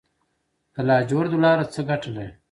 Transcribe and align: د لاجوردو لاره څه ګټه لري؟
د 0.73 0.75
لاجوردو 0.87 1.37
لاره 1.43 1.65
څه 1.73 1.79
ګټه 1.89 2.09
لري؟ 2.15 2.31